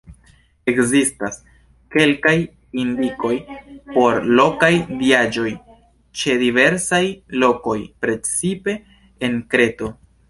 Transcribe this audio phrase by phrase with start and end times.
[0.71, 1.35] Ekzistas
[1.95, 2.33] kelkaj
[2.83, 3.33] indikoj
[3.97, 4.71] por lokaj
[5.03, 5.51] diaĵoj
[6.23, 7.03] ĉe diversaj
[7.45, 8.77] lokoj, precipe
[9.29, 9.97] en Kreto.